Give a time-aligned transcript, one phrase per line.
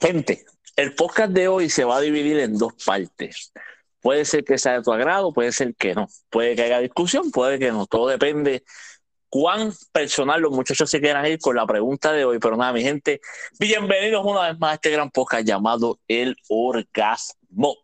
[0.00, 0.44] Gente,
[0.76, 3.52] el podcast de hoy se va a dividir en dos partes.
[4.00, 6.06] Puede ser que sea de tu agrado, puede ser que no.
[6.30, 7.84] Puede que haya discusión, puede que no.
[7.86, 8.62] Todo depende
[9.28, 12.38] cuán personal los muchachos se quieran ir con la pregunta de hoy.
[12.38, 13.20] Pero nada, mi gente,
[13.58, 17.74] bienvenidos una vez más a este gran podcast llamado El Orgasmo.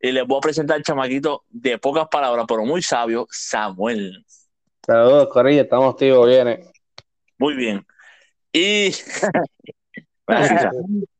[0.00, 4.26] Y les voy a presentar al chamaquito de pocas palabras, pero muy sabio, Samuel.
[4.84, 6.64] Saludos, Corilla, estamos tío, viene.
[7.38, 7.86] Muy bien.
[8.52, 8.90] Y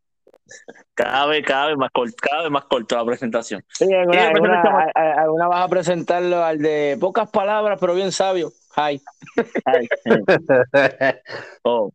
[0.95, 3.65] cada vez, cada vez más corto, cada vez más corto la presentación.
[3.69, 4.63] Sí, alguna, alguna,
[4.95, 8.53] alguna vas a presentarlo al de pocas palabras, pero bien sabio.
[8.77, 9.01] Hi.
[11.63, 11.93] Oh.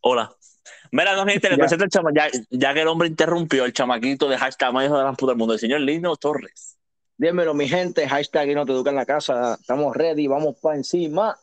[0.00, 0.30] Hola.
[0.92, 4.28] Mira, no, gente, le presento el chama, ya, ya, que el hombre interrumpió el chamaquito
[4.28, 6.78] de hashtag más hijo de la puta del mundo, el señor Lino Torres.
[7.16, 9.56] Dímelo, mi gente, hashtag y no te educa en la casa.
[9.60, 11.36] Estamos ready, vamos para encima.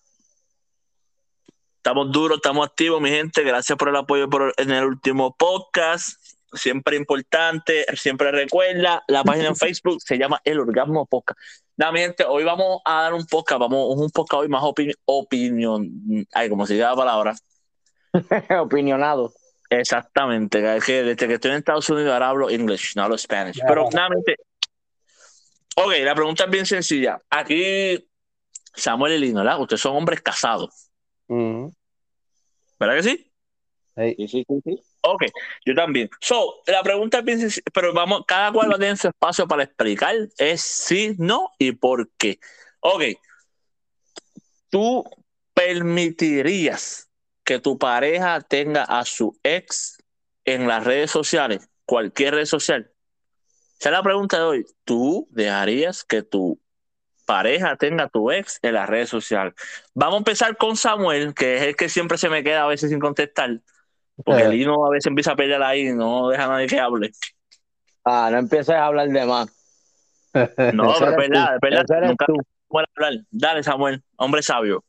[1.77, 3.43] Estamos duros, estamos activos, mi gente.
[3.43, 6.17] Gracias por el apoyo por, en el último podcast.
[6.53, 11.39] Siempre importante, siempre recuerda, la página en Facebook se llama El Orgasmo Podcast.
[11.77, 14.95] Nada, mi gente, hoy vamos a dar un podcast, vamos, un podcast hoy más opinión,
[15.05, 17.35] opinión ay, como se dice la palabra.
[18.61, 19.33] Opinionado.
[19.69, 23.59] Exactamente, es que desde que estoy en Estados Unidos ahora hablo English, no hablo Spanish.
[23.65, 24.35] Pero nada, mi gente.
[25.77, 27.21] Ok, la pregunta es bien sencilla.
[27.29, 28.05] Aquí,
[28.75, 29.61] Samuel y Lino, ¿verdad?
[29.61, 30.91] Ustedes son hombres casados.
[31.27, 33.31] ¿Verdad que sí?
[33.95, 34.83] Sí, sí, sí, sí.
[35.01, 35.23] Ok,
[35.65, 36.09] yo también.
[36.19, 39.63] So, la pregunta es bien pero vamos, cada cual va a tener su espacio para
[39.63, 42.39] explicar, es sí, no y por qué.
[42.81, 43.03] Ok,
[44.69, 45.03] ¿tú
[45.53, 47.09] permitirías
[47.43, 49.97] que tu pareja tenga a su ex
[50.45, 52.91] en las redes sociales, cualquier red social?
[53.79, 54.65] Esa es la pregunta de hoy.
[54.83, 56.61] ¿Tú dejarías que tu
[57.25, 59.55] pareja tenga a tu ex en las redes sociales?
[59.95, 62.91] Vamos a empezar con Samuel, que es el que siempre se me queda a veces
[62.91, 63.59] sin contestar.
[64.23, 66.79] Porque el hino a veces empieza a pelear ahí y no deja a nadie que
[66.79, 67.11] hable.
[68.03, 69.47] Ah, no empieces a hablar de más.
[70.73, 72.07] No, pero es verdad, es verdad.
[72.07, 72.25] Nunca
[72.67, 73.13] puedo hablar.
[73.29, 74.83] Dale, Samuel, hombre sabio.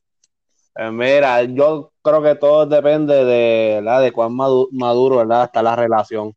[0.77, 4.03] Eh, mira, yo creo que todo depende de, ¿verdad?
[4.03, 5.45] de cuán maduro, ¿verdad?
[5.45, 6.35] está la relación.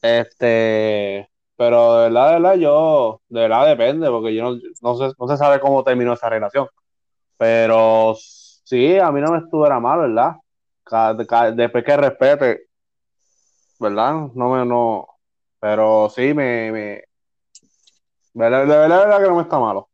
[0.00, 5.14] Este, pero de verdad, de verdad, yo, de verdad depende, porque yo no, no, sé,
[5.18, 6.68] no se sabe cómo terminó esa relación.
[7.36, 10.36] Pero sí, a mí no me estuviera mal, ¿verdad?
[11.54, 12.68] Después que respete,
[13.78, 14.28] ¿verdad?
[14.34, 15.08] No me, no,
[15.60, 17.04] pero sí me, me
[18.34, 19.90] de verdad, de verdad, que no me está malo.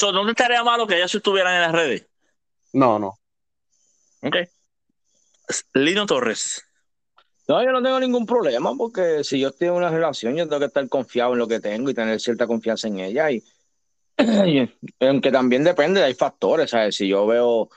[0.00, 2.06] ¿No te estaría malo que ellas estuvieran en las redes?
[2.72, 3.18] No, no.
[4.22, 4.36] Ok.
[5.74, 6.64] Lino Torres.
[7.48, 10.66] No, yo no tengo ningún problema porque si yo tengo una relación, yo tengo que
[10.66, 13.30] estar confiado en lo que tengo y tener cierta confianza en ella.
[13.30, 13.42] Y,
[14.18, 14.70] y
[15.00, 16.96] aunque también depende, hay factores, ¿sabes?
[16.96, 17.70] Si yo veo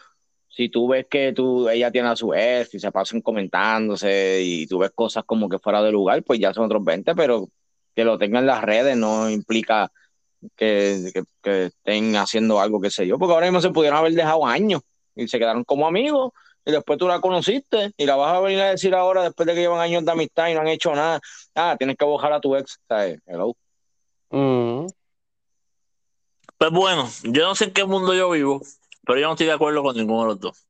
[0.51, 4.67] si tú ves que tú, ella tiene a su ex y se pasan comentándose y
[4.67, 7.47] tú ves cosas como que fuera de lugar, pues ya son otros 20, pero
[7.95, 9.91] que lo tengan en las redes no implica
[10.57, 14.45] que, que, estén haciendo algo, que sé yo, porque ahora mismo se pudieron haber dejado
[14.45, 14.81] años
[15.16, 16.34] y se quedaron como amigos
[16.66, 19.53] y después tú la conociste y la vas a venir a decir ahora después de
[19.53, 21.22] que llevan años de amistad y no han hecho nada,
[21.56, 23.19] ah, tienes que bajar a tu ex, ¿sabes?
[23.25, 23.56] Hello.
[24.29, 24.88] Mm.
[26.57, 28.62] Pues bueno, yo no sé en qué mundo yo vivo,
[29.11, 30.66] pero yo no estoy de acuerdo con ninguno de los dos.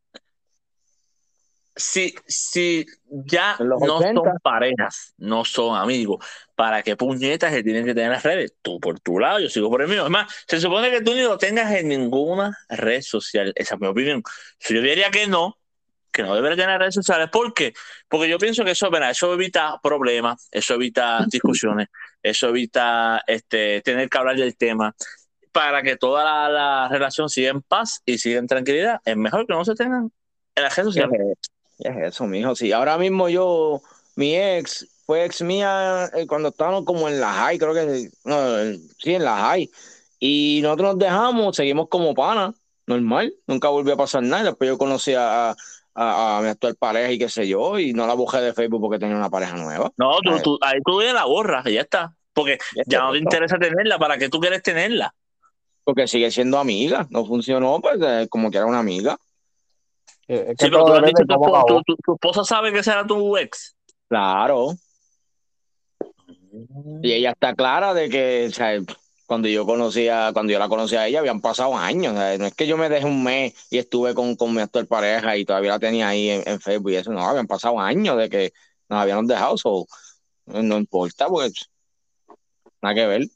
[1.76, 6.26] Si, si ya no son parejas, no son amigos,
[6.56, 8.56] ¿para qué puñetas se tienen que tener las redes?
[8.64, 10.06] Tú por tu lado, yo sigo por el mío.
[10.06, 13.54] Es más, se supone que tú ni lo tengas en ninguna red social.
[13.56, 14.24] Esa es mi opinión.
[14.58, 15.60] Si yo diría que no,
[16.12, 17.30] que no debería tener redes sociales.
[17.32, 17.74] ¿Por qué?
[18.08, 21.90] Porque yo pienso que eso, eso evita problemas, eso evita discusiones,
[22.24, 24.96] eso evita este, tener que hablar del tema
[25.52, 29.00] para que toda la, relación siga en paz y siga en tranquilidad.
[29.06, 30.12] Es mejor que no se tengan
[30.56, 31.38] en la redes sociales.
[31.80, 32.56] Es, eso, mijo.
[32.56, 33.82] Sí, ahora mismo yo,
[34.16, 38.38] mi ex fue ex mía eh, cuando estábamos como en la high, creo que no,
[38.98, 39.70] sí, en la high.
[40.20, 42.54] Y nosotros nos dejamos, seguimos como pana,
[42.86, 44.44] normal, nunca volvió a pasar nada.
[44.44, 45.56] Después yo conocí a,
[45.96, 49.00] a, mi actual pareja y qué sé yo, y no la bujé de Facebook porque
[49.00, 49.92] tenía una pareja nueva.
[49.98, 52.16] No, tú, tú, ahí tú la borras y ya está.
[52.34, 55.14] Porque ya no te interesa tenerla, ¿para qué tú quieres tenerla?
[55.84, 57.08] Porque sigue siendo amiga.
[57.10, 59.18] No funcionó, pues eh, como que era una amiga.
[60.28, 63.76] Eh, sí, pero tú has dicho, tu, tu, tu, esposa sabe que será tu ex.
[64.08, 64.74] Claro.
[67.02, 68.80] Y ella está clara de que, o sea,
[69.32, 72.14] cuando yo conocía, cuando yo la conocía a ella, habían pasado años.
[72.14, 75.38] no es que yo me dejé un mes y estuve con, con mi actual pareja
[75.38, 78.52] y todavía la tenía ahí en, Facebook y eso, no, habían pasado años de que
[78.90, 79.86] nos habíamos dejado, so,
[80.46, 81.70] no importa, pues
[82.82, 83.28] nada que ver.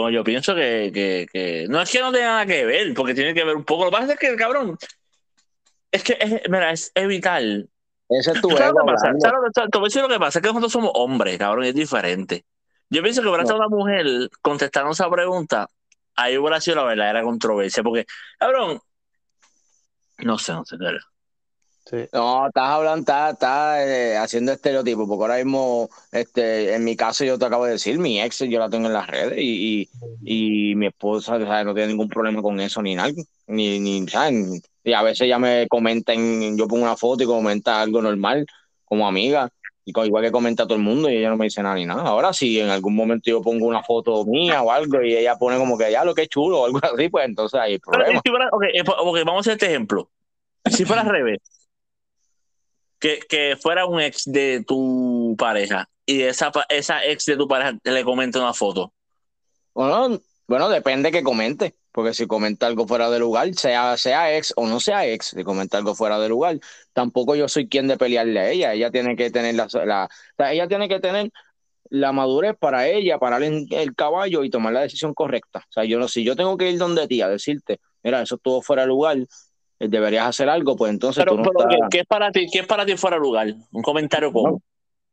[0.00, 3.14] Bueno, yo pienso que, que, que, no es que no tenga nada que ver, porque
[3.14, 3.84] tiene que ver un poco.
[3.84, 4.78] Lo que pasa es que, cabrón,
[5.90, 7.68] es que es, mira, es vital
[8.08, 9.06] Ese es tu ¿Sabes lo que pasa?
[9.08, 9.20] hablando.
[9.20, 10.38] ¿Sabes lo que- te voy a decir lo que pasa?
[10.38, 12.44] Es que nosotros somos hombres, cabrón, y es diferente.
[12.90, 13.50] Yo pienso que hubiera No.
[13.50, 14.06] estado una mujer
[14.40, 15.68] contestando esa pregunta,
[16.14, 18.06] ahí hubiera sido la verdadera controversia, porque,
[18.38, 18.80] cabrón,
[20.18, 21.00] no sé, no sé, verdad.
[21.88, 21.96] Sí.
[22.12, 27.24] No, estás hablando, estás, estás, eh, haciendo estereotipos, porque ahora mismo, este, en mi caso,
[27.24, 29.88] yo te acabo de decir, mi ex yo la tengo en las redes y,
[30.22, 33.10] y, y mi esposa o sea, no tiene ningún problema con eso ni nada,
[33.46, 34.62] ni, ni, ¿sabes?
[34.84, 38.44] Y a veces ella me comenta, en, yo pongo una foto y comenta algo normal,
[38.84, 39.48] como amiga,
[39.86, 42.02] y igual que comenta todo el mundo y ella no me dice nada ni nada.
[42.02, 45.56] Ahora si en algún momento yo pongo una foto mía o algo y ella pone
[45.56, 48.20] como que ya lo que es chulo o algo así, pues entonces hay Pero problema.
[48.22, 50.10] si fuera- ok, eh, ok, vamos a hacer este ejemplo.
[50.66, 51.38] Si fuera al revés,
[53.00, 57.78] que, que fuera un ex de tu pareja y esa, esa ex de tu pareja
[57.84, 58.92] le comenta una foto.
[59.74, 64.52] Bueno, bueno, depende que comente, porque si comenta algo fuera de lugar, sea, sea ex
[64.56, 66.58] o no sea ex, si comenta algo fuera de lugar,
[66.92, 68.72] tampoco yo soy quien de pelearle a ella.
[68.74, 71.30] Ella tiene que tener la, la- o sea, ella tiene que tener
[71.90, 75.60] la madurez para ella, parar en el caballo y tomar la decisión correcta.
[75.60, 78.36] O sea, yo no, si yo tengo que ir donde ti a decirte, mira, eso
[78.36, 79.18] estuvo fuera de lugar,
[79.78, 82.46] deberías hacer algo, pues entonces Pero, tú no pero, estás- ¿qué es para ti?
[82.52, 83.54] ¿Qué es para ti fuera de lugar?
[83.72, 84.60] Un comentario como.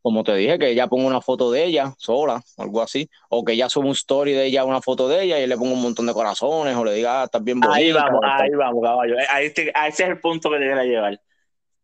[0.02, 3.54] como te dije, que ella ponga una foto de ella sola, algo así, o que
[3.54, 6.06] ella suba un story de ella, una foto de ella y le ponga un montón
[6.06, 7.78] de corazones, o le diga, ah, estás bien bonita.
[7.80, 9.18] Ahí vamos, ahí vamos, caballo.
[9.20, 11.20] Eh, Ahí te- a ese es el punto que te quería llevar.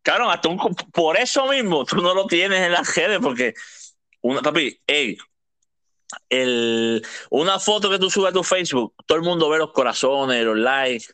[0.02, 0.58] Cabrón, hasta un,
[0.92, 3.54] por eso mismo tú no lo tienes en las redes, porque,
[4.20, 5.16] una, papi, hey,
[6.28, 10.44] el, una foto que tú subes a tu Facebook, todo el mundo ve los corazones,
[10.44, 11.06] los likes,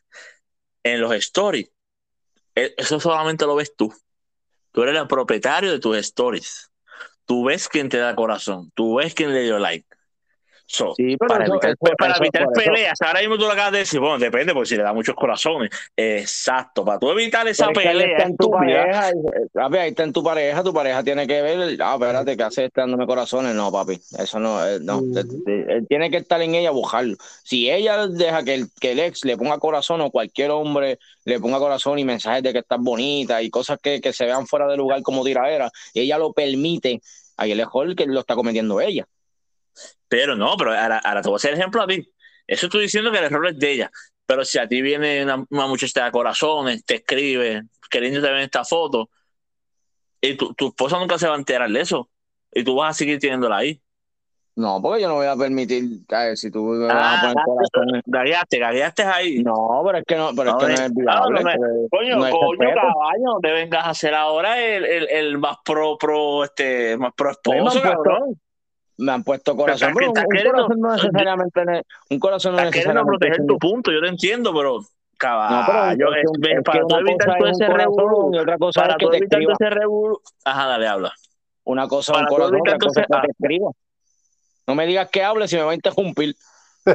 [0.94, 1.70] en los stories.
[2.54, 3.92] E- Eso solamente lo ves tú.
[4.72, 6.70] Tú eres el propietario de tus stories.
[7.24, 8.70] Tú ves quién te da corazón.
[8.74, 9.86] Tú ves quién le dio like.
[10.70, 13.44] So, Sí, para eso- evitar, eso- para eso- evitar por eso- peleas, ahora mismo tú
[13.44, 15.70] lo acabas de decir, bueno, depende, porque si le da muchos corazones.
[15.96, 19.10] Exacto, para tú evitar esa que ahí pelea está en tu pareja,
[19.54, 22.66] papi, ahí está en tu pareja, tu pareja tiene que ver, ah, espérate, que hace
[22.66, 23.54] este dándome corazones?
[23.54, 25.00] No, papi, eso no, eh, no,
[25.46, 27.16] él tiene que estar en ella, buscarlo.
[27.42, 31.40] Si ella deja que el, que el ex le ponga corazón o cualquier hombre le
[31.40, 34.66] ponga corazón y mensajes de que estás bonita y cosas que, que se vean fuera
[34.66, 37.00] de lugar como tiradera, y ella lo permite,
[37.38, 39.06] ahí el mejor que lo está cometiendo ella.
[40.08, 42.08] Pero no, pero ahora, ahora te voy a hacer ejemplo a ti.
[42.46, 43.90] Eso estoy diciendo que el error es de ella.
[44.26, 48.64] Pero si a ti viene una, una muchacha da corazones, te escribe, queriendo ver esta
[48.64, 49.10] foto,
[50.20, 52.08] y tu, tu esposa nunca se va a enterar de eso,
[52.52, 53.80] y tú vas a seguir teniéndola ahí.
[54.56, 57.36] No, porque yo no voy a permitir, a si tú me vas Ah, a poner
[57.44, 58.02] corazones.
[58.06, 59.42] Gagueaste, gagueaste ahí.
[59.44, 61.44] No, pero es que no, pero es que no es Claro, viable.
[61.44, 65.08] no es- porque Coño, no coño, caballo, no te vengas a hacer ahora el, el,
[65.10, 68.40] el más pro, pro, este, más pro esposo, puesto- cabrón.
[68.98, 69.92] Me han puesto corazón.
[69.94, 73.92] pero un, un corazón no necesariamente ne- un corazón no necesariamente proteger tu un- punto,
[73.92, 74.84] yo te entiendo, pero No,
[75.16, 78.34] caballo, pero es, es- que- ven, es para que tú evitar todo es ese revolú,
[78.34, 81.12] y otra cosa para es que tú te evitar todo ese revolú, ajá, dale, habla.
[81.64, 83.70] Una cosa es un corazón, otra cosa es que te escriba.
[84.66, 86.34] No me digas que hable si me va a interrumpir.
[86.86, 86.94] No,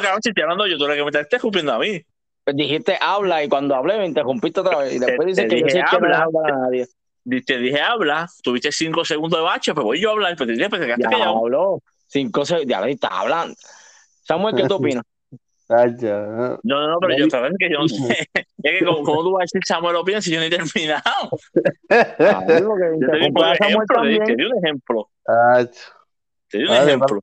[0.00, 2.00] cabrón, si estoy hablando yo, tú eres que me estás escupiendo a mí.
[2.44, 4.94] Pues dijiste habla y cuando hablé me interrumpiste otra vez.
[4.94, 6.86] Y después dices que yo que no habla a nadie.
[7.46, 10.54] Te dije habla, tuviste cinco segundos de bache, pues voy yo a hablar, pues te
[10.54, 11.80] dije, pues te quedaste Ya habló.
[12.06, 12.66] Cinco se...
[12.66, 13.54] Ya estás hablando.
[14.22, 15.04] Samuel, ¿qué tú opinas?
[15.68, 16.60] ¿no?
[16.62, 18.28] No, no, pero yo sabes que yo no sé.
[18.64, 20.50] Es que como, como tú vas a decir Samuel lo piensa si yo no he
[20.50, 21.02] terminado.
[21.90, 24.24] Ah, Yo te di un ejemplo, te di, también.
[24.24, 25.10] te di un ejemplo.
[26.48, 27.20] Te di un Vale, ejemplo.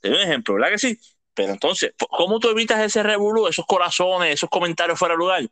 [0.00, 0.98] Te di un ejemplo, ¿verdad que sí?
[1.34, 5.42] Pero entonces, ¿cómo tú evitas ese revolú, esos corazones, esos comentarios fuera de lugar?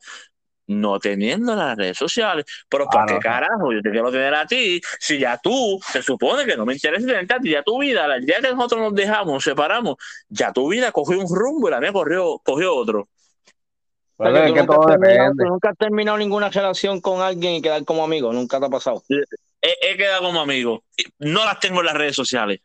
[0.69, 2.45] No teniendo las redes sociales.
[2.69, 3.21] Pero ¿para Ah, qué no.
[3.21, 4.81] carajo yo te quiero tener a ti?
[4.99, 8.13] Si ya tú, se supone que no me interesa tenerte a ti, ya tu vida,
[8.15, 9.97] el día que nosotros nos dejamos, nos separamos,
[10.29, 13.09] ya tu vida cogió un rumbo y la mía corrió, cogió otro.
[14.19, 15.45] O sea, Bueno, que es tú que nunca has todo depende.
[15.45, 18.33] nunca has terminado ninguna relación con alguien y quedar como amigo.
[18.33, 19.03] Nunca te ha pasado.
[19.09, 20.83] He, he quedado como amigo.
[21.19, 22.61] No las tengo en las redes sociales.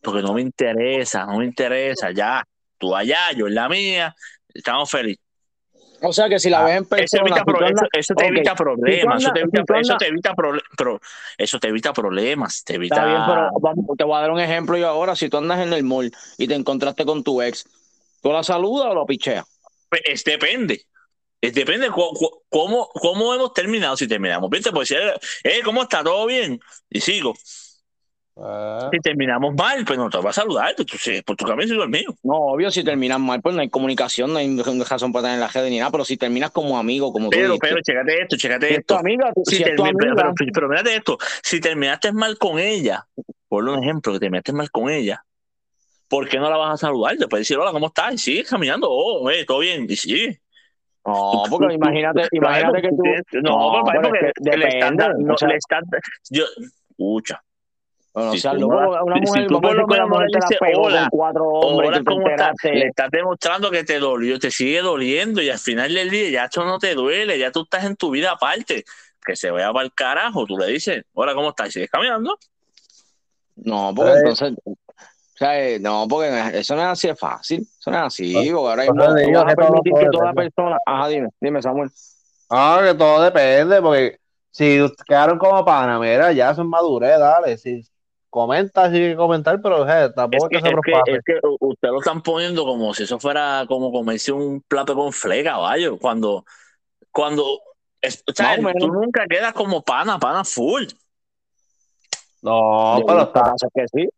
[0.00, 2.10] Porque no me interesa, no me interesa.
[2.12, 2.44] Ya,
[2.78, 4.14] tú allá, yo en la mía,
[4.52, 5.23] estamos felices.
[6.06, 9.22] O sea que si la Ah, ves en Eso, persona, si eso, te evita problemas,
[9.22, 9.66] eso te evita, si
[10.76, 11.00] tú
[11.38, 14.40] eso te evita problemas, te evita Está bien, pero vamos, te voy a dar un
[14.40, 15.16] ejemplo yo ahora.
[15.16, 17.66] Si tú andas en el mall y te encontraste con tu ex,
[18.22, 19.44] ¿tú la saludas o lo picheas?
[19.88, 20.82] Pues, es depende.
[21.40, 23.96] Es depende cómo, cómo hemos terminado.
[23.96, 24.98] Si terminamos bien, te puedo decir,
[25.42, 26.02] eh, ¿cómo está?
[26.02, 26.60] ¿Todo bien?
[26.88, 27.34] Y sigo.
[28.36, 30.74] Ah, Si terminamos mal, pues no te voy a saludar.
[30.76, 32.08] Pues, tú, sí, por tu camino sigo el mío.
[32.24, 35.46] No, obvio, si terminas mal, pues no hay comunicación, no hay razón para tener la
[35.48, 38.36] red ni nada, pero si terminas como amigo, como tú Pero, dijiste, pero, chécate esto,
[38.36, 38.98] chécate si es tu esto.
[38.98, 42.36] amiga, Si si es tu termi- pero, amiga, pero, pero mírate esto, si terminaste mal
[42.36, 43.06] con ella,
[43.48, 45.24] por un ejemplo, que terminaste mal con ella,
[46.08, 47.16] ¿por qué no la vas a saludar?
[47.30, 48.14] Puedes decir, hola, ¿cómo estás?
[48.14, 50.40] Y sigues caminando, oh, eh, todo bien, y sigue.
[51.06, 53.02] No, porque imagínate, imagínate que tú.
[53.42, 55.84] No, No, pero pero porque es que le están depende, dando- o sea- le están-
[56.30, 56.44] yo,
[56.90, 57.42] escucha,
[58.14, 59.86] Bueno, Si o sea, tú loco, no- una si mujer, tú vamos a por lo
[59.88, 62.74] menos no le dices hola, con cuatro hombres ahora y tú te como está, enteraste.
[62.74, 66.44] le estás demostrando que te dolió, te sigue doliendo y al final del día ya
[66.44, 68.84] esto no te duele, ya tú estás en tu vida aparte,
[69.26, 71.68] que se vaya para el carajo, tú le dices, hola, ¿cómo estás?
[71.70, 72.38] Y sigues caminando.
[73.56, 74.16] No, porque Eh.
[74.18, 74.76] entonces, o
[75.36, 78.50] sea, eh, no, porque eso no es así de fácil, eso no es así, Pues,
[78.52, 80.50] porque ahora mismo tú digo vas a permitir que toda depende.
[80.52, 81.90] persona, ajá, dime, dime Samuel,
[82.48, 84.18] Ah, que todo depende, porque
[84.52, 84.78] si
[85.08, 87.58] quedaron como pana, mira, ya son madurez, dale.
[87.58, 87.82] Si
[88.34, 91.24] comenta, sí que comentar, pero je, Es tampoco que, es que se es, que, es
[91.24, 95.44] que usted lo están poniendo como si eso fuera como comerse un plato con fle,
[95.44, 96.44] caballo, cuando,
[97.12, 97.60] cuando,
[98.00, 98.80] es- o sea, Más o menos.
[98.80, 100.82] tú nunca quedas como pana, pana full.
[102.42, 103.44] No, pero está.
[103.44, 104.08] pasa que sí,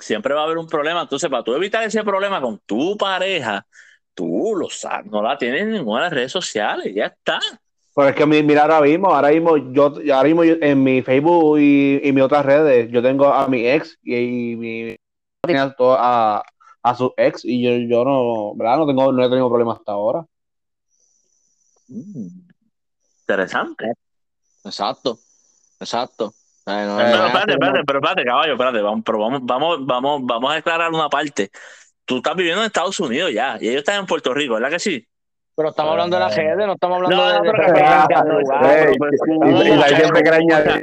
[0.00, 1.02] siempre va a haber un problema.
[1.02, 3.64] Entonces, para tú evitar ese problema con tu pareja,
[4.12, 7.38] tú lo sabes, no la tienes en ninguna de las redes sociales, ya está.
[8.00, 11.02] Pero es que mi- mira ahora mismo, ahora mismo yo, ahora mismo yo- en mi
[11.02, 14.96] Facebook y, y mis otras redes, yo tengo a mi ex y, y mi
[15.54, 16.42] a, a,
[16.82, 18.78] a su ex y yo, yo no, ¿verdad?
[18.78, 20.24] No tengo, no he tenido problemas hasta ahora.
[21.88, 22.28] Mm,
[23.20, 23.92] Interesante.
[24.64, 25.18] exacto,
[25.78, 26.32] exacto.
[26.64, 29.40] Ay, no, Eh, Pero es espérate, así, espérate, pero espérate, caballo, espérate, vamos, pero vamos,
[29.42, 31.50] vamos, vamos, vamos a aclarar una parte.
[32.06, 34.78] Tú estás viviendo en Estados Unidos ya, y ellos están en Puerto Rico, ¿verdad que
[34.78, 35.06] sí?
[35.60, 37.52] Pero estamos hablando de la redes, no estamos hablando No, de, no, de de
[40.22, 40.82] quiere pero- añadir.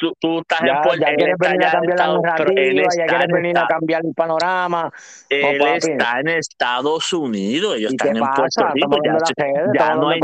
[0.00, 3.06] Tú, tú estás Ya, en Puerto ya quieres venir a cambiar la narrativa, ya está
[3.06, 4.92] quieres en venir a cambiar el panorama.
[5.28, 8.44] Él está en Estados Unidos, ellos ¿Y están en Puerto?
[8.74, 8.96] Rico.
[9.76, 10.20] Ya, no hay,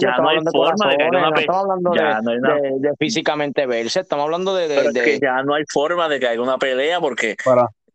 [0.00, 5.18] ya no hay forma de que no estamos hablando de, físicamente verse, estamos hablando de...
[5.20, 7.36] ya no hay forma de que haya una pelea porque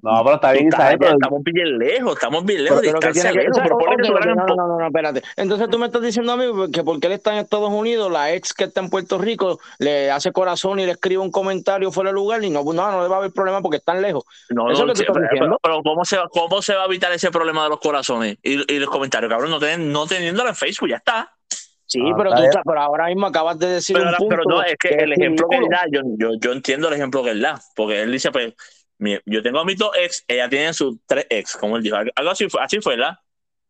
[0.06, 3.60] no, pero está bien, Pero, estamos bien lejos, estamos bien lejos, pero- distancia que- lejos,
[3.70, 5.22] ponle que no, no, no, no, espérate.
[5.36, 8.34] Entonces tú me estás diciendo a mí que porque él está en Estados Unidos, la
[8.34, 12.12] ex que está en Puerto Rico le hace corazón y le escribe un comentario fuera
[12.12, 14.24] de lugar y no, no, no le va a haber problema porque están lejos.
[14.50, 15.60] No, Eso no, es lo que tú pero, estás diciendo.
[15.62, 18.74] pero ¿cómo, se va, ¿cómo se va a evitar ese problema de los corazones y,
[18.74, 19.30] y los comentarios?
[19.32, 21.32] Cabrón, no, ten- no teniéndola en Facebook, ya está.
[21.88, 24.36] Sí, Ah, pero, está tú pero ahora mismo acabas de decir Pero, un ahora- punto
[24.38, 26.96] pero no, es que que el ejemplo que él da, yo, yo, yo entiendo el
[26.96, 28.54] ejemplo que él da, porque él dice, pues,
[28.98, 31.96] mi- yo tengo a mis dos ex, ella tiene sus tres ex, como él dijo,
[31.98, 33.18] algo así fue, así fue, ¿verdad?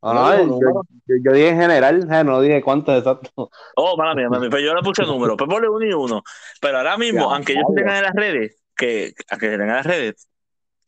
[0.01, 3.49] no, No no, digo yo, yo- yo dije en general, no dije cuánto exacto.
[3.75, 6.23] Oh, mala mía, mami, pero yo le puse número, pues ponle uno y uno.
[6.61, 9.75] Pero ahora mismo, Ya, aunque ellos tengan en las redes, que, aunque se tengan en
[9.77, 10.27] las redes,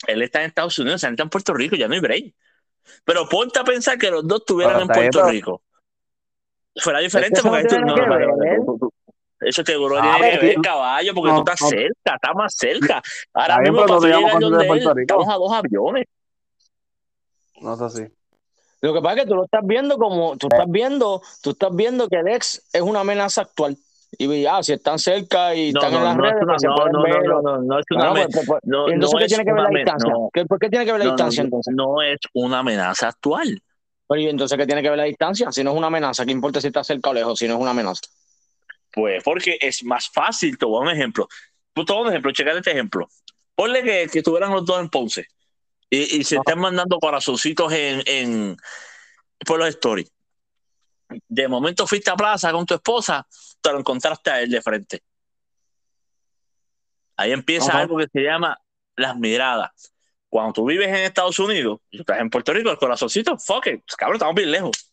[0.06, 2.36] él está en Estados Unidos, él está en Puerto Rico, ya no hay break.
[3.06, 5.64] Pero ponte a pensar que los dos estuvieran en Puerto Rico.
[6.80, 7.86] Fuera diferente porque esto- tiene
[8.68, 8.87] no,
[9.40, 11.68] eso seguro Ah, tiene que ver, caballo, porque no, tú estás no.
[11.70, 13.02] cerca, estás más cerca.
[13.34, 14.00] Ahora bien, mismo para
[14.40, 15.00] no donde él, Rico.
[15.02, 16.06] estamos a dos aviones.
[17.62, 18.04] No es así.
[18.82, 21.76] Lo que pasa es que tú lo estás viendo como, tú estás viendo, tú estás
[21.76, 23.76] viendo que el ex es una amenaza actual.
[24.20, 26.62] Y ya, si están cerca y No, están no, en las no es redes, pues
[26.62, 27.24] se no, pueden no, ver.
[27.26, 28.30] no, no, no, no es una amenaza.
[28.34, 30.12] pues, pues, No, ¿y entonces qué tiene que ver la distancia?
[30.14, 30.30] no.
[30.32, 31.74] ¿Qué- ¿Por qué tiene que ver la distancia entonces?
[31.76, 33.60] no es una amenaza actual.
[34.08, 35.52] Pero ¿y entonces qué tiene que ver la distancia?
[35.52, 37.38] Si no es una amenaza, ¿qué importa si está cerca o lejos?
[37.38, 38.02] Si no es una amenaza.
[38.98, 41.28] Pues porque es más fácil, te voy a dar un ejemplo.
[41.72, 43.08] Tú te un ejemplo, checate este ejemplo.
[43.54, 45.28] Ponle que, que estuvieran los dos en Ponce
[45.88, 46.42] y, y se Ajá.
[46.42, 48.58] estén mandando corazoncitos en, en,
[49.46, 50.12] por los stories.
[51.28, 53.28] De momento fuiste a plaza con tu esposa,
[53.62, 55.04] te lo encontraste a él de frente.
[57.18, 57.82] Ahí empieza Ajá.
[57.82, 58.60] algo que se llama
[58.96, 59.94] las miradas.
[60.28, 63.68] Cuando tú vives en Estados Unidos y tú estás en Puerto Rico, el corazoncito, fuck
[63.68, 64.87] it, cabrón, estamos bien lejos.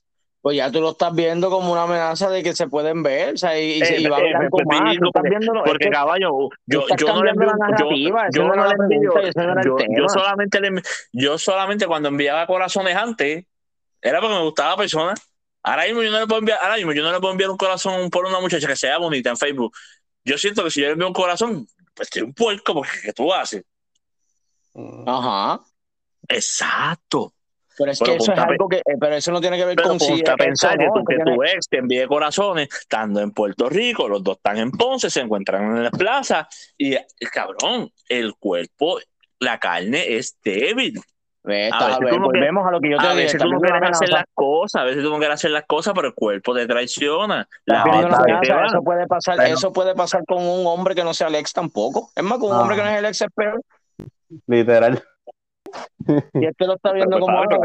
[0.45, 3.37] Pues ya tú lo estás viendo como una amenaza de que se pueden ver, o
[3.39, 4.51] sea, y, Eh, y va a eh, más.
[4.51, 4.59] Tú
[4.91, 7.89] digo, estás porque- viéndolo, es Porque que caballo, yo, no le envío, la yo,
[8.31, 10.83] yo no le la pregunta, yo, solamente le,
[11.13, 13.47] yo solamente cuando enviaba corazones antes,
[14.03, 15.15] era porque me gustaba la persona.
[15.63, 17.57] Ahora mismo yo no le puedo enviar, ahora mismo yo no le puedo enviar un
[17.57, 19.75] corazón por una muchacha que sea bonita en Facebook.
[20.27, 23.13] Yo siento que si yo le envío un corazón, pues estoy un puerco, porque ¿qué
[23.15, 23.65] tú haces?
[25.07, 25.63] Ajá.
[26.29, 27.34] Exacto.
[27.77, 29.77] Pero es Pero que eso es algo que, eh, pero eso no tiene que ver
[29.77, 33.21] Pero con si pensar que, no, tu, que tiene- tu ex te envíe corazones estando
[33.21, 36.97] en Puerto Rico, los dos están en Ponce, se encuentran en la plaza y,
[37.33, 38.99] cabrón, el cuerpo,
[39.41, 41.01] la carne es débil.
[41.47, 43.23] Ve, A veces tú no volvemos a lo que yo te A dije.
[43.25, 45.93] veces tú no quieres hacer las cosas, a veces tú no quieres hacer las cosas,
[45.95, 47.47] pero el cuerpo te traiciona.
[47.67, 48.67] La amenaza, va.
[48.67, 51.53] eso puede pasar, Pero- eso puede pasar con un hombre que no sea el ex
[51.53, 52.11] tampoco.
[52.17, 52.61] Es más, con un Ah.
[52.63, 53.61] hombre que no es el ex es peor.
[54.47, 55.03] Literal.
[56.35, 57.63] Y este lo está viendo Pero, como algo.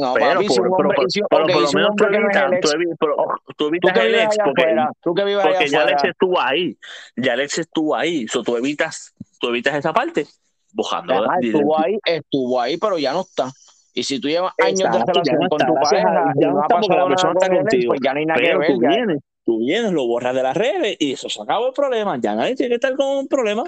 [0.00, 1.90] No, Pero, papi, si por, un pero, hombre, si- pero ok, por lo si menos
[1.96, 5.24] tú no evitas, tú pero, tú tú evitas que el ex porque, afuera, tú que
[5.24, 6.78] vives porque ya el afuera, ex estuvo ahí,
[7.16, 10.26] ya el ex estuvo ahí, so, tú evitas, tú evitas esa parte,
[10.72, 13.50] bojando estuvo ahí, estuvo ahí, pero ya no está.
[13.94, 16.48] Y si tú llevas años de Exacto, ya relación no con está, tu pareja ya
[16.50, 17.88] no está porque la persona está contigo.
[17.88, 18.68] pues ya no hay nada que Pero ver.
[18.72, 22.18] tú vienes, tú vienes, lo borras de las redes y eso se acabó el problema.
[22.20, 23.64] Ya nadie tiene que estar con un problema.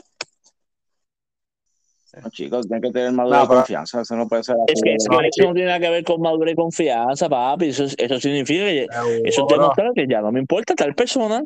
[2.22, 4.00] No, chicos, tienen que tener madurez No, y confianza.
[4.00, 6.04] Eso no puede ser Es que, es No, que eso no tiene nada que ver
[6.04, 7.68] con madurez y confianza, papi.
[7.68, 8.86] Eso, eso significa que
[9.24, 11.44] eso demuestra que ya no me importa tal persona.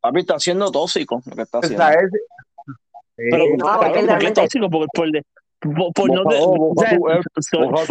[0.00, 1.84] Papi está siendo tóxico lo que está haciendo.
[1.88, 2.10] Es-
[3.16, 4.70] Pero, Sí, cabrón, porque ¿por qué realmente- tóxico?
[4.70, 5.22] Por, por, de-
[5.94, 6.90] por, no te- o sea,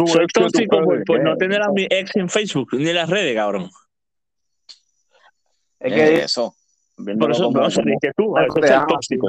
[0.06, 3.34] soy, que tóxico por, no tener a mi ex en Facebook ni en las redes,
[3.34, 3.70] cabrón.
[5.80, 6.54] es ¿Qué que es eso?
[6.96, 9.28] Por eso no dice tú, eso es tóxico.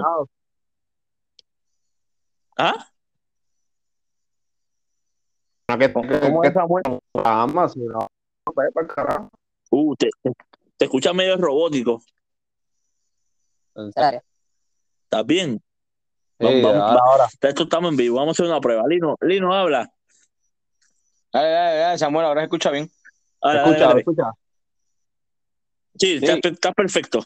[2.58, 2.88] ¿Ah?
[5.68, 6.84] Que- ¿Cómo que- cómo que es Samuel?
[7.24, 8.08] ama, si no,
[8.88, 9.30] carajo.
[9.72, 10.10] Uh, te,
[10.78, 12.02] te, escuchas medio robótico.
[13.76, 15.62] ¿Estás bien?
[16.40, 17.26] Sí, Vamos, vamos, ahora, ahora.
[17.42, 18.18] Esto estamos en vivo.
[18.18, 18.84] Vamos a hacer una prueba.
[18.88, 19.92] Lino, Lino habla.
[21.34, 22.90] Dale, dale, dale, Samuel, ahora se escucha bien.
[23.42, 24.00] Ahora, escucha, dale, dale.
[24.02, 24.32] escucha.
[25.98, 26.26] Sí, Sí.
[26.26, 27.26] Estás, estás perfecto.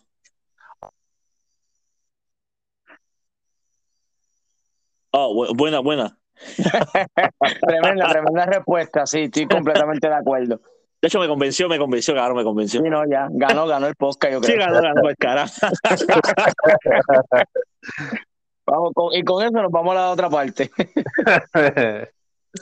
[5.11, 6.17] Oh, bu- buena, buena.
[7.67, 9.05] Tremenda, tremenda respuesta.
[9.05, 10.61] Sí, estoy completamente de acuerdo.
[11.01, 12.81] De hecho, me convenció, me convenció, cabrón, me convenció.
[12.81, 13.27] Sí, no, ya.
[13.31, 15.45] Ganó, ganó el podcast, yo Sí, ganó, ganó el cara.
[18.65, 20.69] Vamos, con- y con eso nos vamos a la otra parte.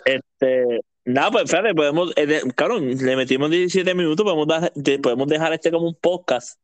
[0.04, 5.30] Este, nada, pues fíjate, podemos, eh, cabrón, le metimos 17 minutos, podemos, dar- de- podemos
[5.30, 6.60] dejar este como un podcast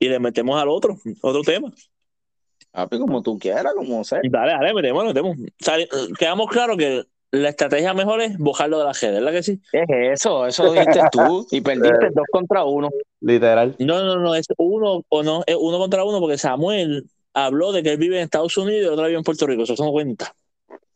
[0.00, 1.72] y le metemos al otro, otro tema.
[2.70, 4.20] Papi, como tú quieras, como sea.
[4.30, 5.36] Dale, dale, metemos, metemos.
[5.38, 5.88] O sea, eh,
[6.18, 9.60] quedamos claro que la estrategia mejor es bojarlo de la redes, ¿verdad que sí?
[9.70, 10.46] ¿Qué es eso?
[10.46, 12.88] Eso lo dijiste tú y perdiste dos contra uno.
[13.20, 13.74] Literal.
[13.78, 17.82] No, no, no, es uno o no, es uno contra uno porque Samuel habló de
[17.82, 19.92] que él vive en Estados Unidos y el otro vive en Puerto Rico, eso no
[19.92, 20.34] cuenta.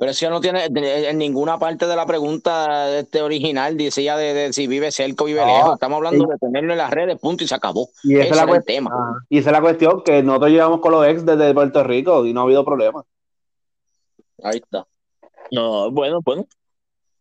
[0.02, 4.52] Pero eso no tiene, en ninguna parte de la pregunta este original decía de, de
[4.52, 5.75] si vive cerca o vive No, lejos.
[5.75, 7.88] Estamos hablando y- de tenerlo en las redes, punto, y se acabó.
[8.02, 8.76] Y esa Ese es el cuestión.
[8.76, 8.90] tema.
[8.92, 9.18] Ajá.
[9.29, 12.33] Y esa es la cuestión, que nosotros llevamos con los ex desde Puerto Rico y
[12.33, 13.05] no ha habido problema.
[14.42, 14.85] Ahí está.
[15.53, 16.46] No, bueno, bueno.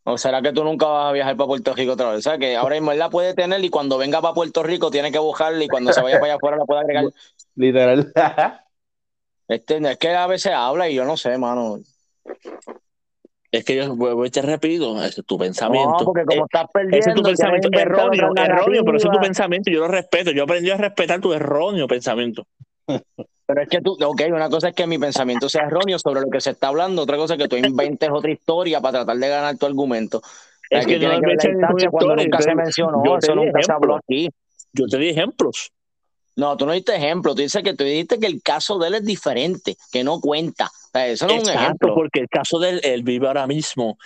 [0.04, 2.18] ¿O será que tú nunca vas a viajar para Puerto Rico otra vez?
[2.18, 4.90] O sea, que ahora mismo él la puede tener y cuando venga para Puerto Rico
[4.90, 7.06] tiene que buscarla y cuando se vaya para allá afuera la puede agregar.
[7.56, 8.12] Literal.
[9.48, 11.78] Este, es que a veces habla y yo no sé, mano.
[13.52, 15.98] Es que yo vuelvo y te repito, ese es tu pensamiento.
[16.00, 16.98] No, porque como Eh, estás perdiendo.
[16.98, 20.44] ese es tu pensamiento erróneo, erróneo, pero ese es tu pensamiento, yo lo respeto, yo
[20.44, 22.48] aprendí a respetar tu erróneo pensamiento.
[22.88, 26.30] Pero es que tú, ok, una cosa es que mi pensamiento sea erróneo sobre lo
[26.30, 29.28] que se está hablando, otra cosa es que tú inventes otra historia para tratar de
[29.28, 30.22] ganar tu argumento.
[30.70, 33.62] Es Aquí que tiene no que ninguna cuando historia, nunca se mencionó, yo eso nunca
[33.62, 34.30] se habló aquí.
[34.72, 35.72] Yo te di ejemplos.
[36.38, 38.96] No, tú no diste ejemplo, tú dices que tú dijiste que el caso de él
[38.96, 40.72] es diferente, que no cuenta.
[40.94, 41.96] Sea, eso no es un Exacto, ejemplo.
[41.96, 43.98] porque el caso de él, él vive ahora mismo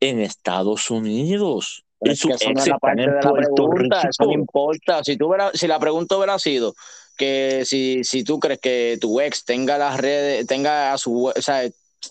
[0.00, 1.84] en Estados Unidos.
[2.00, 4.24] Pero Y es su que eso no ex es la parte de la pregunta, eso
[4.24, 5.04] no importa.
[5.04, 6.74] Si, tú si la pregunta hubiera sido
[7.16, 11.32] que si, si tú crees que tu ex tenga las redes, tenga a su, o
[11.40, 11.62] sea,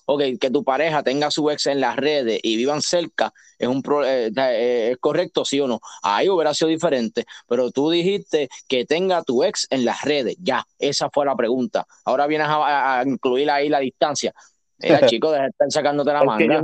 [0.06, 3.68] ok, que tu pareja tenga a su ex en las redes y vivan cerca, es
[3.68, 5.80] un pro- eh, eh, es correcto, sí o no.
[6.02, 10.36] Ahí hubiera sido diferente, pero tú dijiste que tenga a tu ex en las redes,
[10.40, 11.86] ya, esa fue la pregunta.
[12.06, 14.34] Ahora vienes a, a incluir ahí la distancia.
[15.06, 16.62] Chico, deja de estar sacándote la que yo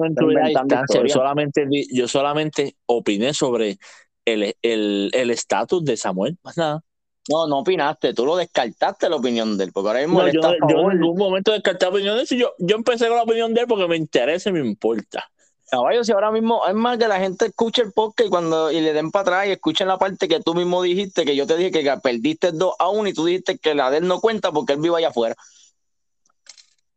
[0.95, 3.77] no solamente, yo solamente opiné sobre
[4.25, 6.81] el el- el estatus de Samuel, más nada.
[7.29, 10.33] No, no opinaste, tú lo descartaste la opinión de él, porque ahora mismo No, él
[10.33, 12.31] yo, está a yo en ningún momento descarté opiniones.
[12.31, 15.29] y Yo, yo empecé con la opinión de él porque me interesa y me importa.
[15.69, 18.79] Caballo, si ahora mismo es más que la gente escuche el podcast y cuando y
[18.79, 21.57] le den para atrás y escuchen la parte que tú mismo dijiste, que yo te
[21.57, 24.53] dije que perdiste 2 a 1 y tú dijiste que la de él no cuenta
[24.53, 25.35] porque él vive allá afuera.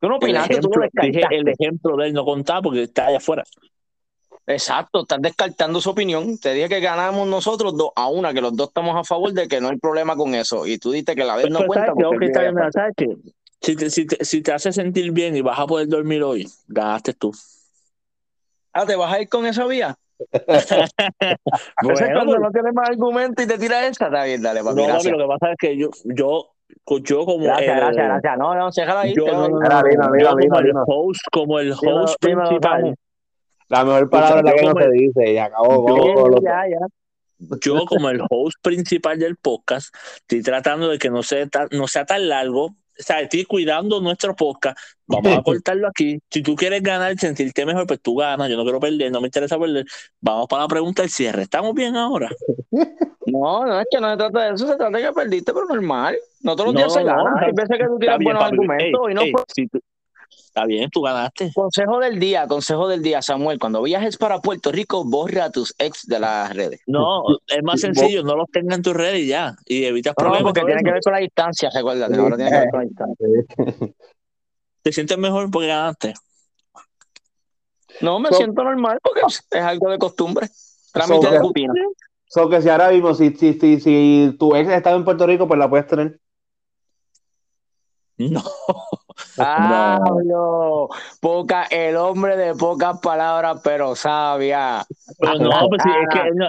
[0.00, 1.36] Tú no El opinaste, tú lo ejemplo, dije, descartaste.
[1.36, 3.42] el ejemplo de él no contaba porque está allá afuera.
[4.50, 6.36] Exacto, estás descartando su opinión.
[6.38, 9.46] Te dije que ganamos nosotros 2 a 1, que los dos estamos a favor de
[9.46, 10.66] que no hay problema con eso.
[10.66, 11.94] Y tú dijiste que la él Pues, no cuenta.
[13.62, 16.48] Si te, si, te, si te hace sentir bien y vas a poder dormir hoy,
[16.66, 17.30] ganaste tú.
[18.72, 19.96] Ah, ¿te vas a ir con esa vía?
[20.40, 24.06] Es cuando no tienes más argumento y te tiras esa.
[24.06, 26.50] Está bien, dale, papi, no, papi, lo que pasa es que yo, yo,
[27.02, 28.38] yo como Gracias, el, gracias, gracias.
[28.38, 29.14] No, no, déjala ahí.
[29.14, 32.94] yo, no, no, no, como el host, como el host principal.
[33.70, 35.86] La mejor palabra es la que no se dice y acabó.
[35.88, 37.56] yo- Ya, ya.
[37.62, 41.86] yo como el host principal del podcast, estoy tratando de que no sea tan, no
[41.88, 42.66] sea tan largo.
[42.66, 44.76] O sea, estoy cuidando nuestro podcast.
[45.06, 46.18] Vamos a cortarlo aquí.
[46.30, 48.50] Si tú quieres ganar, sentirte mejor, pues tú ganas.
[48.50, 49.86] Yo no quiero perder, no me interesa perder.
[50.20, 51.42] Vamos para la pregunta del cierre.
[51.42, 52.28] ¿Estamos bien ahora?
[53.26, 55.66] No, no es que no se trata de eso, se trata de que perdiste, pero
[55.66, 56.16] normal.
[56.42, 57.22] No todos los No, días se no, gana.
[57.30, 58.54] no, Hay veces que tú tiras bien, buenos papi.
[58.56, 59.42] argumentos Ey, y no ey, fue.
[59.54, 59.80] si tú-
[60.30, 61.52] Está bien, tú ganaste.
[61.54, 63.58] Consejo del día, consejo del día, Samuel.
[63.58, 66.80] Cuando viajes para Puerto Rico, borra a tus ex de las redes.
[66.86, 69.54] No, es más sencillo, no los tengas en tus redes y ya.
[69.66, 70.42] Y evitas No, problemas.
[70.42, 72.16] porque con tiene que ver con la distancia, recuérdate.
[72.16, 73.26] Ahora tiene que ver con la distancia.
[74.82, 76.14] Te sientes mejor porque ganaste.
[78.00, 80.48] No, me So- siento normal porque es algo de costumbre.
[80.92, 81.72] Trámite So- de rutina.
[82.26, 85.46] So que si ahora mismo, si, si, si, si tu ex estaba en Puerto Rico,
[85.48, 86.18] pues la puedes tener.
[88.30, 88.42] No.
[89.36, 90.88] Pablo,
[91.20, 94.84] poca, el hombre de pocas palabras, pero sabia.
[95.18, 96.48] Pero no, pues sí, es que no-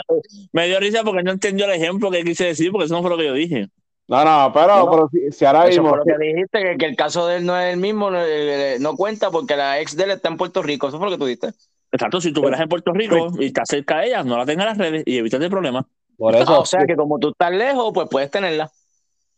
[0.51, 3.09] me dio risa porque no entendió el ejemplo que quise decir, porque eso no fue
[3.11, 3.67] lo que yo dije.
[4.07, 4.91] No, no, pero, No.
[4.91, 5.89] pero si, si ahora Eso mismo.
[5.89, 8.19] fue lo que dijiste, que, que el caso de él no es el mismo, no,
[8.21, 10.87] eh, no cuenta porque la ex de él está en Puerto Rico.
[10.87, 11.49] Eso fue lo que tú dijiste.
[11.93, 14.63] Exacto, si tú eres en Puerto Rico y estás cerca de ella, no la tengas
[14.65, 15.85] en las redes y evítate problemas.
[16.17, 16.61] Por Ah, eso.
[16.61, 18.69] o sea que como tú estás lejos, pues puedes tenerla.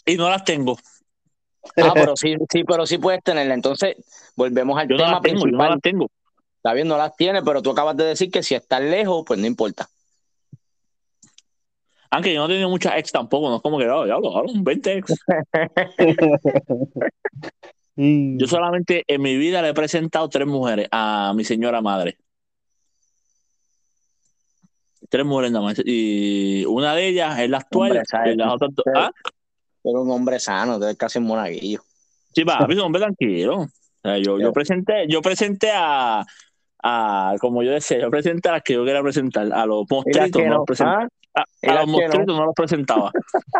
[0.05, 0.75] Y no las tengo.
[1.77, 3.53] Ah, pero sí, sí, pero sí puedes tenerla.
[3.53, 3.95] Entonces,
[4.35, 5.69] volvemos al Yo no tema las tengo, yo no principal.
[5.71, 6.07] las tengo.
[6.57, 9.39] Está bien, no las tiene, pero tú acabas de decir que si estás lejos, pues
[9.39, 9.87] no importa.
[12.09, 14.43] Aunque yo no he tenido muchas ex tampoco, no es como que, oh, ya lo
[14.43, 15.15] un 20 ex.
[17.95, 22.17] Yo solamente en mi vida le he presentado tres mujeres a mi señora madre.
[25.09, 25.81] Tres mujeres nada más.
[25.85, 28.01] Y una de ellas es la actual.
[28.13, 28.73] Hombre, las otras.
[28.95, 29.11] ¿Ah?
[29.83, 31.81] Pero un hombre sano, tú eres casi un monaguillo.
[32.33, 33.57] Sí, papi, hombre, tranquilo.
[33.61, 33.67] O
[34.01, 34.53] sea, yo, yo Sí.
[34.53, 36.23] presenté, yo presenté a,
[36.81, 40.41] a, como yo decía, yo presenté a las que yo quería presentar, a los monstruitos,
[40.41, 41.07] no no, los presentaba.
[41.35, 41.43] ¿ah?
[41.65, 43.11] A, los monstruitos no los presentaba.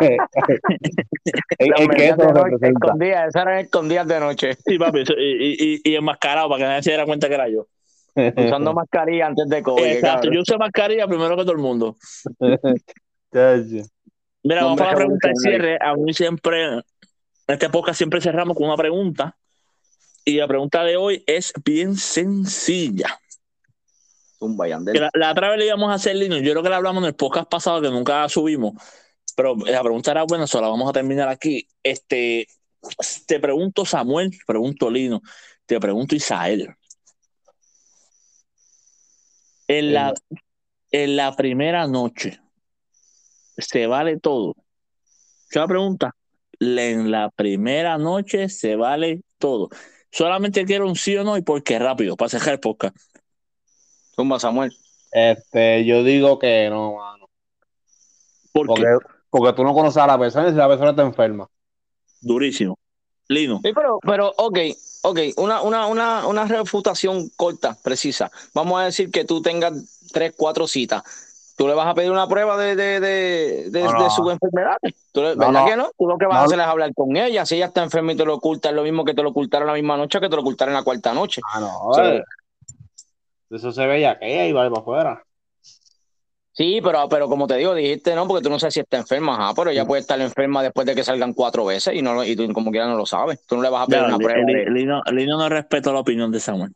[1.58, 5.80] Es, es que eso escondidas, esas eran escondidas de noche, Sí, papi, eso- y, y,
[5.84, 7.66] y, y enmascarado para que nadie se diera cuenta que era yo.
[8.36, 9.82] usando mascarilla antes de COVID.
[9.84, 10.34] Exacto, cabrón.
[10.34, 11.96] yo usé mascarilla primero que todo el mundo.
[14.44, 15.78] Mira, vamos para la pregunta de cierre.
[15.80, 16.82] A mí siempre, en
[17.48, 19.36] este podcast siempre cerramos con una pregunta.
[20.24, 23.20] Y la pregunta de hoy es bien sencilla.
[25.00, 26.36] La, la otra vez le íbamos a hacer, Lino.
[26.36, 28.74] Yo creo que la hablamos en el podcast pasado que nunca subimos.
[29.34, 31.66] Pero la pregunta era buena, solo la vamos a terminar aquí.
[31.82, 32.46] Este,
[33.26, 35.22] te pregunto Samuel, te pregunto Lino,
[35.64, 36.68] te pregunto Isael.
[39.66, 40.12] En la,
[40.90, 42.40] en la primera noche,
[43.56, 44.54] ¿se vale todo?
[45.50, 46.14] ¿Qué la pregunta?
[46.58, 49.68] Le- En la primera noche se vale todo.
[50.10, 52.96] Solamente quiero un sí o no y por qué rápido, para cerrar el podcast.
[54.14, 54.72] Zumba, Samuel.
[55.10, 57.28] Este, yo digo que no, mano.
[58.52, 59.06] ¿Por Porque, qué?
[59.30, 61.48] porque tú no conoces a la persona y si la persona está enferma.
[62.20, 62.78] Durísimo.
[63.28, 63.60] Lino.
[63.64, 64.58] Sí, pero, pero, ok,
[65.02, 68.30] ok, una, una, una, una refutación corta, precisa.
[68.52, 69.72] Vamos a decir que tú tengas
[70.12, 71.02] tres, cuatro citas.
[71.56, 74.04] Tú le vas a pedir una prueba de, de, de, de, No, no.
[74.04, 74.94] de sus enfermedades.
[75.12, 75.90] ¿Tú le- No, ¿Verdad que no?
[75.96, 77.46] Tú lo que vas a hacer es hablar con ella.
[77.46, 79.68] Si ella está enferma y te lo oculta, es lo mismo que te lo ocultaron
[79.68, 81.40] la misma noche que te lo ocultaron la cuarta noche.
[81.52, 82.02] Ah, no.
[82.02, 82.22] Eh.
[83.50, 85.22] Eso se ve ya que y va para afuera.
[86.56, 89.34] Sí, pero, pero como te digo, dijiste no, porque tú no sabes si está enferma,
[89.34, 92.36] ajá, pero ella puede estar enferma después de que salgan cuatro veces y no y
[92.36, 93.44] tú como quiera no lo sabes.
[93.44, 94.38] Tú no le vas a pedir una prueba.
[94.70, 96.72] Lino, Lino no respeta la opinión de Samuel.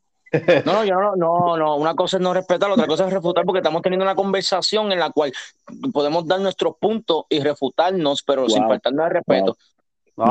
[0.64, 1.76] No, no, yo no, no, no.
[1.76, 4.98] Una cosa es no respetar, otra cosa es refutar, porque estamos teniendo una conversación en
[4.98, 5.32] la cual
[5.92, 9.56] podemos dar nuestros puntos y refutarnos, pero sin faltarnos de respeto.
[10.16, 10.26] No,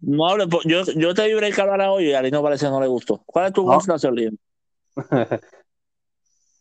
[0.00, 2.80] No, hables, yo, yo te vibré que hablara hoy y a Lino parece que no
[2.80, 3.22] le gustó.
[3.26, 3.72] ¿Cuál es tu No.
[3.72, 4.36] consideración, Lino?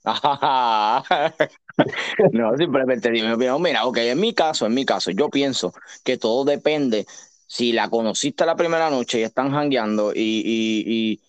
[2.33, 3.61] no, simplemente dime mi opinión.
[3.61, 7.05] Mira, ok, en mi caso, en mi caso, yo pienso que todo depende
[7.47, 11.21] si la conociste la primera noche y están jangueando y, y, y,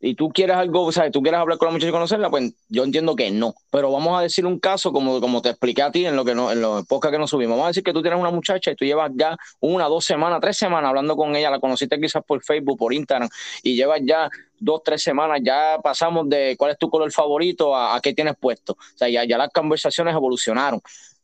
[0.00, 2.54] y tú quieres algo, o sea, tú quieres hablar con la muchacha y conocerla, pues
[2.68, 3.54] yo entiendo que no.
[3.70, 6.34] Pero vamos a decir un caso, como, como te expliqué a ti en lo que
[6.34, 7.54] no, en los podcasts que nos subimos.
[7.54, 10.40] Vamos a decir que tú tienes una muchacha y tú llevas ya una, dos semanas,
[10.40, 13.28] tres semanas hablando con ella, la conociste quizás por Facebook, por Instagram,
[13.62, 14.30] y llevas ya
[14.60, 18.36] dos, tres semanas, ya pasamos de cuál es tu color favorito a, a qué tienes
[18.38, 18.74] puesto.
[18.74, 20.80] O sea, ya, ya las conversaciones evolucionaron.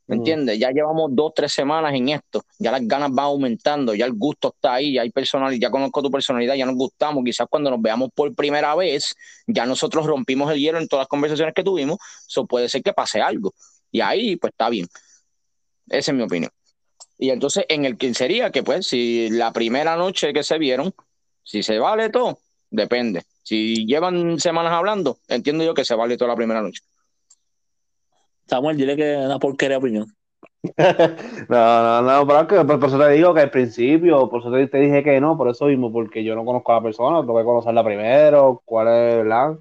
[0.07, 0.19] ¿Me Mm.
[0.19, 0.59] entiendes?
[0.59, 2.43] Ya llevamos dos, tres semanas en esto.
[2.59, 6.03] Ya las ganas van aumentando, ya el gusto está ahí, ya hay personalidad, ya conozco
[6.03, 7.25] tu personalidad, ya nos gustamos.
[7.25, 9.15] Quizás cuando nos veamos por primera vez,
[9.47, 11.99] ya nosotros rompimos el hielo en todas las conversaciones que tuvimos.
[12.29, 13.55] Eso puede ser que pase algo.
[13.91, 14.87] Y ahí, pues está bien.
[15.89, 16.51] Esa es mi opinión.
[17.19, 20.93] Y entonces, en el que sería que, pues, si la primera noche que se vieron,
[21.43, 22.39] si se vale todo,
[22.71, 23.23] depende.
[23.43, 26.83] Si llevan semanas hablando, entiendo yo que se vale toda la primera noche.
[28.47, 30.07] Samuel, dile que es una porquería de opinión.
[31.49, 34.41] No, no, no, pero es que por, por eso te digo que al principio, por
[34.41, 36.83] eso te, te dije que no, por eso mismo, porque yo no conozco a la
[36.83, 39.59] persona, tengo que conocerla primero, cuál es, ¿verdad?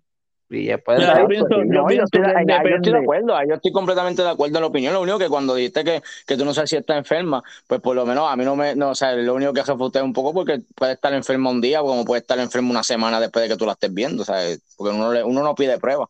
[0.50, 2.76] Y después de yo pienso- pues, yo No, yo, pienso estoy, que ahí- ahí yo
[2.76, 4.94] estoy de acuerdo, ahí yo estoy completamente de acuerdo en la opinión.
[4.94, 7.96] Lo único que cuando dijiste que, que tú no sabes si está enferma, pues por
[7.96, 10.34] lo menos a mí no me, no, o sea, lo único que refuté un poco
[10.34, 13.58] porque puede estar enferma un día, como puede estar enferma una semana después de que
[13.58, 14.62] tú la estés viendo, ¿sabes?
[14.78, 16.10] Porque uno, le- uno no pide pruebas.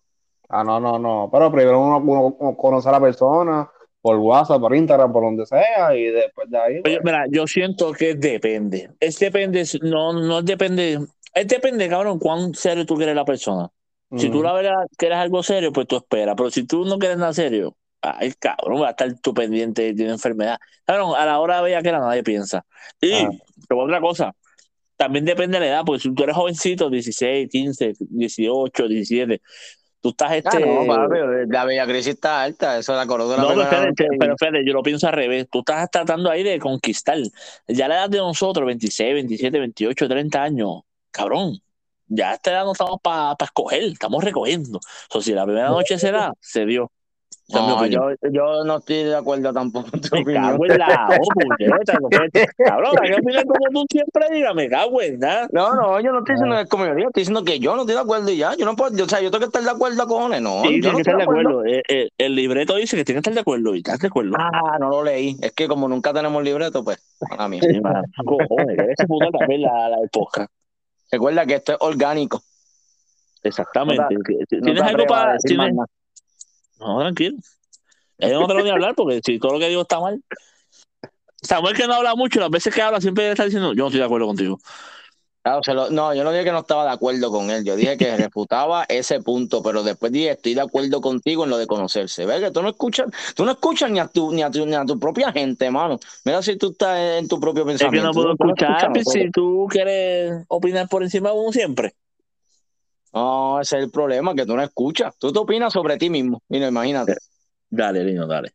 [0.53, 1.29] Ah, no, no, no.
[1.31, 6.03] Pero primero uno, conoce a la persona por WhatsApp, por Instagram, por donde sea, y
[6.05, 6.73] después de ahí.
[6.73, 8.91] Oye, pues, mira, yo siento que depende.
[8.99, 10.99] Es depende, no, no depende.
[11.33, 13.69] Es depende, cabrón, cuán serio tú quieres la persona.
[14.15, 16.35] Si tú la verdad quieres algo serio, pues tú esperas.
[16.37, 20.03] Pero si tú no quieres nada serio, ay, cabrón, va a estar tú pendiente de
[20.03, 20.59] una enfermedad.
[20.85, 22.63] Cabrón, a la hora de que nadie piensa.
[23.01, 23.29] Y Ah.
[23.67, 24.35] pero otra cosa,
[24.97, 29.41] también depende de la edad, porque si tú eres jovencito, 16, 15, 18, 17,
[30.03, 30.59] tú estás Ah, este.
[30.59, 31.15] no, papi,
[31.47, 34.83] la bella crisis está alta, eso la coronavirus No, pero espérate, pero espérate, yo lo
[34.83, 35.47] pienso al revés.
[35.49, 37.17] Tú estás tratando ahí de conquistar.
[37.69, 41.57] Ya la edad de nosotros, 26, 27, 28, 30 años, cabrón,
[42.07, 44.77] ya a esta edad no estamos para escoger, estamos recogiendo.
[44.77, 44.81] O
[45.13, 46.91] sea, si la primera noche se da, se dio.
[47.49, 50.43] No, yo, yo no estoy de acuerdo tampoco con tu Me opinión.
[50.43, 51.07] cago en la
[52.65, 55.47] Cabrón, hay que opinar como tú siempre digas, me cago en nada.
[55.51, 57.75] No, no, yo no estoy diciendo que es como yo digo, estoy diciendo que yo
[57.75, 58.55] no estoy de acuerdo y ya.
[58.55, 60.61] Yo no puedo, yo, o sea, yo tengo que estar de acuerdo cojones, no.
[60.63, 61.65] Sí, yo tienes no que estar de acuerdo.
[61.65, 64.35] Eh, eh, el libreto dice que tienes que estar de acuerdo y estás de acuerdo.
[64.37, 65.37] Ah, no lo leí.
[65.41, 66.97] Es que como nunca tenemos libreto, pues,
[67.37, 67.59] a mí.
[67.61, 70.51] Sí, man, cojones, ese puto también la, la podcast.
[71.11, 72.41] Recuerda que esto es orgánico.
[73.43, 74.03] Exactamente.
[74.09, 75.33] No Que- No ¿Tienes te algo para.?
[75.33, 75.87] decir más tienes- nada.
[76.83, 77.37] No, tranquilo.
[78.19, 80.21] Yo no te lo voy a hablar porque si todo lo que digo está mal.
[81.41, 83.99] Samuel que no habla mucho, las veces que habla siempre está diciendo, yo no estoy
[83.99, 84.59] de acuerdo contigo.
[85.41, 87.65] Claro, se lo- no, yo no dije que no estaba de acuerdo con él.
[87.65, 91.57] Yo dije que refutaba ese punto, pero después dije estoy de acuerdo contigo en lo
[91.57, 92.25] de conocerse.
[92.25, 94.73] ¿Ves que tú no escuchas, tú no escuchas ni a tu, ni a tu, ni
[94.73, 95.99] a tu propia gente, mano.
[96.23, 98.07] Mira si tú estás en tu propio Es que pensamiento.
[98.07, 101.93] no puedo no escuchar, si tú quieres opinar por encima de uno siempre.
[103.13, 105.15] No, ese es el problema, que tú no escuchas.
[105.19, 106.41] Tú te opinas sobre ti mismo.
[106.49, 107.15] Mira, imagínate.
[107.69, 108.51] Dale, Lino, dale.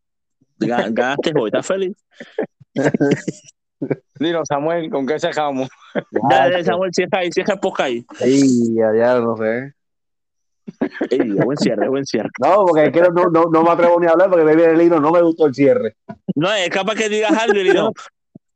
[0.59, 1.97] Ga- Ganaste hoy, ¿estás feliz?
[4.19, 5.69] Dino, Samuel, ¿con qué cerramos?
[6.29, 8.05] Dale, Samuel, cierra ahí, cierra el podcast ahí.
[8.21, 9.73] Ay, ya, ya, no sé.
[11.11, 12.29] Ey, buen cierre, buen cierre.
[12.41, 14.73] No, porque es que no, no, no me atrevo ni a hablar porque me viene
[14.73, 15.97] el hilo, no me gustó el cierre.
[16.35, 17.93] No, es capaz que digas algo y Lino,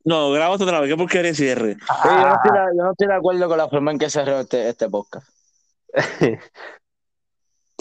[0.03, 1.77] no, graba otra vez, ¿qué porquería de cierre?
[2.03, 4.09] Oye, yo, no estoy de, yo no estoy de acuerdo con la forma en que
[4.09, 5.27] cerró este, este podcast.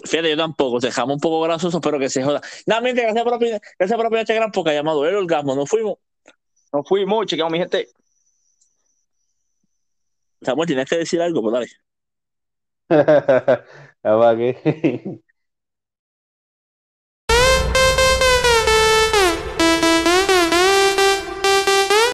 [0.05, 2.41] Fíjate, yo tampoco, dejamos un poco grasoso, pero que se joda.
[2.67, 5.99] Nada, gracias por opinar, gracias por este gran podcast llamado El Orgasmo, nos fuimos.
[6.73, 7.89] Nos fuimos, chequeamos mi gente.
[10.41, 11.69] Samuel, tienes que decir algo, pues dale.
[14.03, 15.22] Aquí.